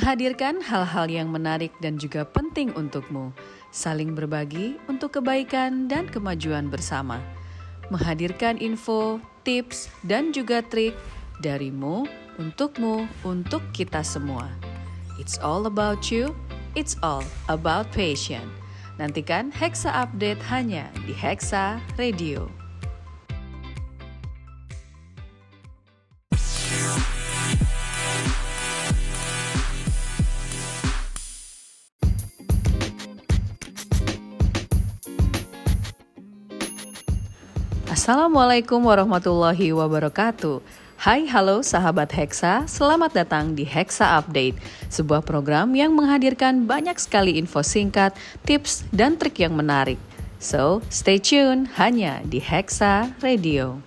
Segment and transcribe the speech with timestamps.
[0.00, 3.36] Menghadirkan hal-hal yang menarik dan juga penting untukmu
[3.68, 7.20] saling berbagi untuk kebaikan dan kemajuan bersama.
[7.92, 10.96] Menghadirkan info, tips, dan juga trik
[11.44, 12.08] darimu,
[12.40, 14.48] untukmu, untuk kita semua.
[15.20, 16.32] It's all about you,
[16.72, 17.20] it's all
[17.52, 18.48] about passion.
[18.96, 22.59] Nantikan Hexa Update hanya di Hexa Radio.
[37.90, 40.62] Assalamualaikum warahmatullahi wabarakatuh.
[40.94, 47.34] Hai halo sahabat Hexa, selamat datang di Hexa Update, sebuah program yang menghadirkan banyak sekali
[47.34, 48.14] info singkat,
[48.46, 49.98] tips, dan trik yang menarik.
[50.38, 53.82] So, stay tune hanya di Hexa Radio.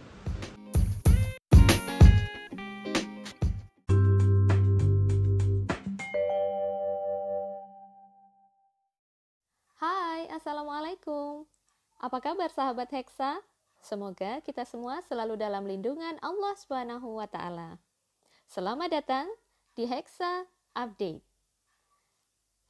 [9.80, 11.48] Hai, Assalamualaikum.
[12.04, 13.53] Apa kabar sahabat Hexa?
[13.84, 17.76] Semoga kita semua selalu dalam lindungan Allah Subhanahu wa taala.
[18.48, 19.28] Selamat datang
[19.76, 21.20] di Hexa Update.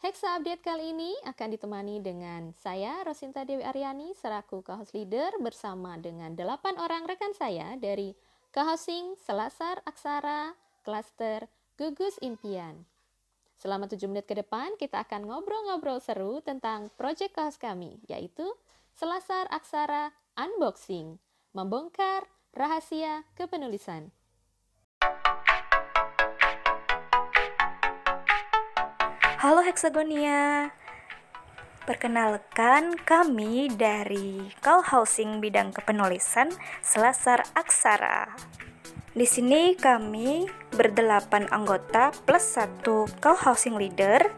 [0.02, 6.02] Hexa Update kali ini akan ditemani dengan saya Rosinta Dewi Aryani selaku co-host leader bersama
[6.02, 8.18] dengan delapan orang rekan saya dari
[8.50, 11.46] co-hosting Selasar Aksara Cluster
[11.78, 12.90] Gugus Impian.
[13.62, 18.50] Selama 7 menit ke depan kita akan ngobrol-ngobrol seru tentang proyek co kami yaitu
[18.98, 21.22] Selasar Aksara Unboxing,
[21.54, 22.26] membongkar
[22.58, 24.10] rahasia kepenulisan.
[29.38, 30.74] Halo Hexagonia.
[31.86, 36.50] Perkenalkan kami dari Call Housing bidang kepenulisan
[36.82, 38.34] Selasar Aksara.
[39.14, 44.34] Di sini kami berdelapan anggota plus satu Call Housing leader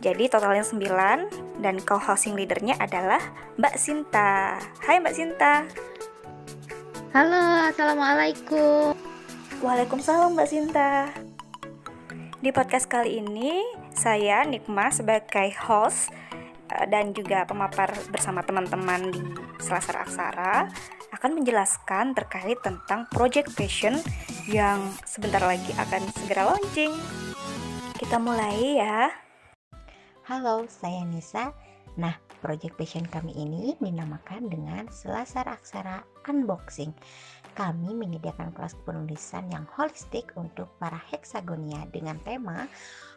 [0.00, 3.20] jadi totalnya 9 dan co-hosting leadernya adalah
[3.60, 4.56] Mbak Sinta.
[4.80, 5.68] Hai Mbak Sinta.
[7.12, 8.96] Halo, Assalamualaikum.
[9.60, 11.12] Waalaikumsalam Mbak Sinta.
[12.40, 13.60] Di podcast kali ini
[13.92, 16.08] saya Nikma sebagai host
[16.72, 19.20] eh, dan juga pemapar bersama teman-teman di
[19.60, 20.64] Selasar Aksara
[21.12, 24.00] akan menjelaskan terkait tentang Project Passion
[24.48, 26.96] yang sebentar lagi akan segera launching.
[28.00, 29.29] Kita mulai ya.
[30.30, 31.50] Halo, saya Nisa.
[31.98, 36.94] Nah, Project Passion kami ini dinamakan dengan Selasar Aksara Unboxing.
[37.58, 42.70] Kami menyediakan kelas penulisan yang holistik untuk para heksagonia dengan tema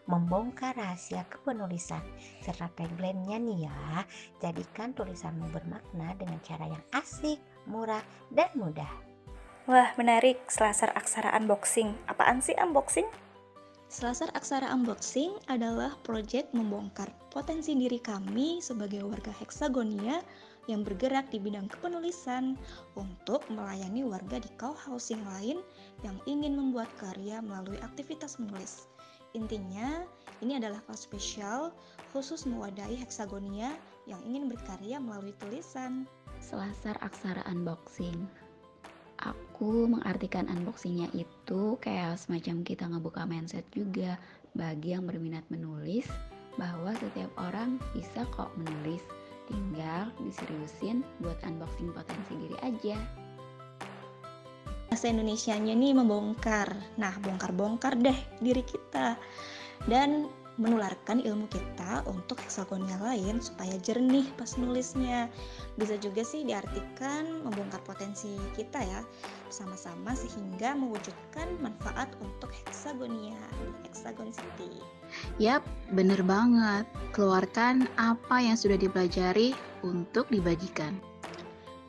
[0.09, 2.01] membongkar rahasia kepenulisan
[2.41, 4.01] serta tagline-nya nih ya
[4.41, 7.37] jadikan tulisanmu bermakna dengan cara yang asik,
[7.69, 8.01] murah,
[8.33, 8.89] dan mudah
[9.69, 13.05] Wah menarik Selasar Aksara Unboxing Apaan sih unboxing?
[13.93, 20.17] Selasar Aksara Unboxing adalah proyek membongkar potensi diri kami sebagai warga Hexagonia
[20.65, 22.57] yang bergerak di bidang kepenulisan
[22.97, 25.61] untuk melayani warga di co-housing lain
[26.01, 28.89] yang ingin membuat karya melalui aktivitas menulis.
[29.37, 30.01] Intinya,
[30.41, 31.69] ini adalah kelas spesial
[32.09, 33.77] khusus mewadahi Hexagonia
[34.09, 36.09] yang ingin berkarya melalui tulisan.
[36.41, 38.42] Selasar Aksara Unboxing
[39.63, 44.19] aku mengartikan unboxingnya itu kayak semacam kita ngebuka mindset juga
[44.59, 46.03] bagi yang berminat menulis
[46.59, 48.99] bahwa setiap orang bisa kok menulis.
[49.47, 52.99] Tinggal diseriusin buat unboxing potensi diri aja.
[54.91, 56.99] Bahasa Indonesia-nya nih membongkar.
[56.99, 59.15] Nah bongkar-bongkar deh diri kita.
[59.87, 60.27] Dan
[60.61, 65.25] menularkan ilmu kita untuk heksagonal lain supaya jernih pas nulisnya.
[65.79, 69.01] Bisa juga sih diartikan membongkar potensi kita ya
[69.49, 74.81] sama-sama sehingga mewujudkan manfaat untuk heksagonia di Hexagon City.
[75.41, 76.85] Yap, bener banget.
[77.13, 80.97] Keluarkan apa yang sudah dipelajari untuk dibagikan.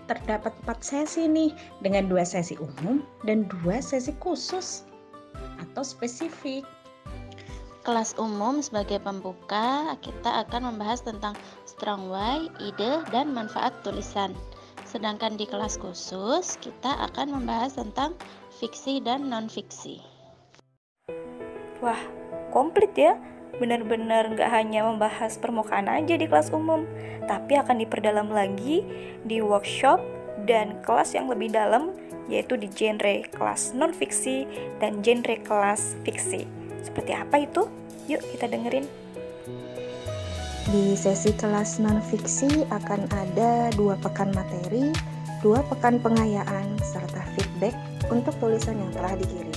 [0.05, 4.85] Terdapat empat sesi nih dengan dua sesi umum dan dua sesi khusus
[5.65, 6.65] atau spesifik
[7.85, 11.37] kelas umum sebagai pembuka, kita akan membahas tentang
[11.69, 14.33] strong why, ide, dan manfaat tulisan.
[14.89, 18.17] Sedangkan di kelas khusus, kita akan membahas tentang
[18.57, 20.01] fiksi dan non-fiksi.
[21.85, 22.01] Wah,
[22.51, 23.21] komplit ya.
[23.55, 26.83] benar-benar nggak hanya membahas permukaan aja di kelas umum,
[27.31, 28.83] tapi akan diperdalam lagi
[29.23, 30.03] di workshop
[30.43, 31.95] dan kelas yang lebih dalam
[32.27, 34.43] yaitu di genre kelas non-fiksi
[34.83, 36.64] dan genre kelas fiksi.
[36.85, 37.65] Seperti apa itu?
[38.07, 38.85] Yuk kita dengerin.
[40.69, 44.93] Di sesi kelas non-fiksi akan ada dua pekan materi,
[45.45, 47.77] dua pekan pengayaan, serta feedback
[48.09, 49.53] untuk tulisan yang telah dikirim.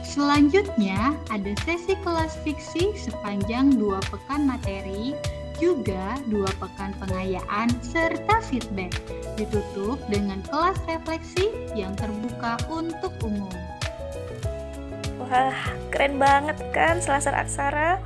[0.00, 5.16] Selanjutnya, ada sesi kelas fiksi sepanjang dua pekan materi,
[5.56, 8.92] juga dua pekan pengayaan, serta feedback.
[9.40, 13.52] Ditutup dengan kelas refleksi yang terbuka untuk umum.
[15.32, 15.56] Wah,
[15.88, 17.96] keren banget kan Selasar Aksara?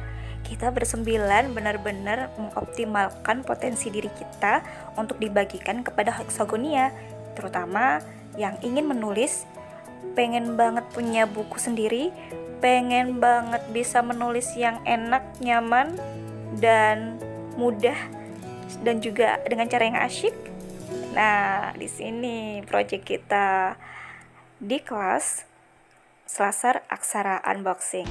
[0.47, 4.63] Kita bersembilan benar-benar mengoptimalkan potensi diri kita
[4.95, 6.95] untuk dibagikan kepada heksagonia,
[7.35, 7.99] terutama
[8.39, 9.43] yang ingin menulis,
[10.15, 12.15] pengen banget punya buku sendiri,
[12.63, 15.99] pengen banget bisa menulis yang enak, nyaman,
[16.63, 17.19] dan
[17.59, 17.99] mudah
[18.87, 20.35] dan juga dengan cara yang asyik.
[21.11, 23.75] Nah, di sini project kita
[24.63, 25.56] di kelas
[26.27, 28.11] Selasar Aksara Unboxing.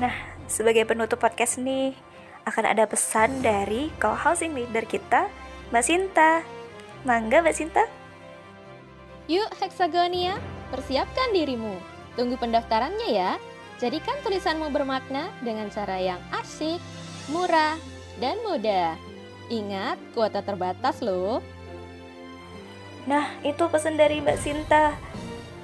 [0.00, 0.16] Nah,
[0.48, 1.92] sebagai penutup podcast nih,
[2.48, 5.28] akan ada pesan dari co-housing leader kita,
[5.68, 6.40] Mbak Sinta.
[7.04, 7.84] Mangga Mbak Sinta.
[9.28, 10.40] Yuk Hexagonia,
[10.72, 11.76] persiapkan dirimu.
[12.16, 13.36] Tunggu pendaftarannya ya.
[13.76, 16.80] Jadikan tulisanmu bermakna dengan cara yang asik,
[17.28, 17.76] murah,
[18.16, 18.96] dan mudah.
[19.52, 21.44] Ingat, kuota terbatas loh.
[23.04, 25.09] Nah, itu pesan dari Mbak Sinta.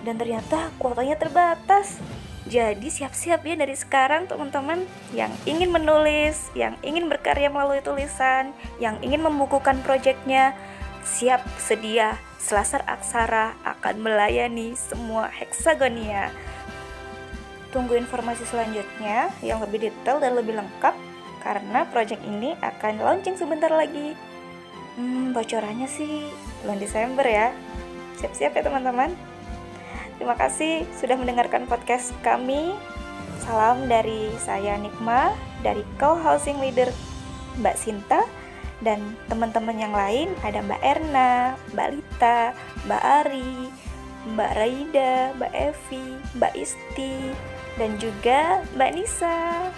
[0.06, 1.98] Dan ternyata kuotanya terbatas.
[2.46, 9.02] Jadi siap-siap ya dari sekarang teman-teman yang ingin menulis, yang ingin berkarya melalui tulisan, yang
[9.02, 10.54] ingin membukukan proyeknya,
[11.02, 16.30] siap sedia Selasar Aksara akan melayani semua heksagonia.
[17.74, 20.94] Tunggu informasi selanjutnya yang lebih detail dan lebih lengkap
[21.42, 24.14] karena proyek ini akan launching sebentar lagi.
[24.94, 26.30] Hmm, bocorannya sih
[26.62, 27.50] bulan Desember ya.
[28.22, 29.35] Siap-siap ya teman-teman.
[30.16, 32.72] Terima kasih sudah mendengarkan podcast kami.
[33.44, 36.88] Salam dari saya Nikma, dari co-housing leader
[37.60, 38.24] Mbak Sinta,
[38.80, 41.32] dan teman-teman yang lain ada Mbak Erna,
[41.76, 42.56] Mbak Lita,
[42.88, 43.56] Mbak Ari,
[44.32, 46.06] Mbak Raida, Mbak Evi,
[46.40, 47.16] Mbak Isti,
[47.76, 49.68] dan juga Mbak Nisa.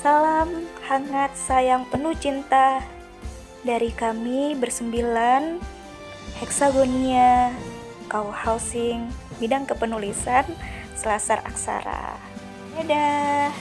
[0.00, 2.80] Salam hangat sayang penuh cinta
[3.66, 5.60] dari kami bersembilan
[6.40, 7.52] Hexagonia
[8.10, 9.06] Kau Housing,
[9.38, 10.42] bidang kepenulisan
[10.98, 12.18] Selasar Aksara.
[12.74, 13.54] Dadah.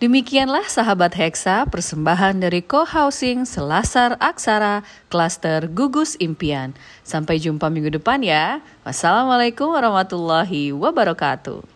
[0.00, 4.80] Demikianlah sahabat Hexa, persembahan dari Co-Housing Selasar Aksara,
[5.12, 6.72] Klaster Gugus Impian.
[7.04, 8.64] Sampai jumpa minggu depan ya.
[8.88, 11.73] Wassalamualaikum warahmatullahi wabarakatuh.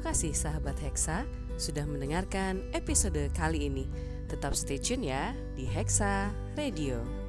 [0.00, 1.28] Kasih sahabat Hexa
[1.60, 3.84] sudah mendengarkan episode kali ini.
[4.30, 7.21] Tetap stay tune ya di Hexa Radio.